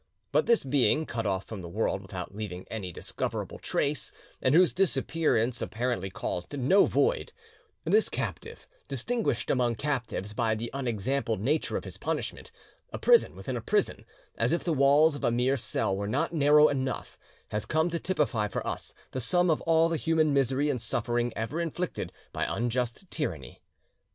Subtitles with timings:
[0.31, 4.73] But this being, cut off from the world without leaving any discoverable trace, and whose
[4.73, 11.97] disappearance apparently caused no void—this captive, distinguished among captives by the unexampled nature of his
[11.99, 12.49] punishment,
[12.91, 14.07] a prison within a prison,
[14.39, 17.15] as if the walls of a mere cell were not narrow enough,
[17.49, 21.31] has come to typify for us the sum of all the human misery and suffering
[21.35, 23.61] ever inflicted by unjust tyranny.